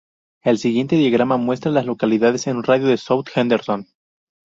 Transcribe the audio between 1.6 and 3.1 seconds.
a las localidades en un radio de de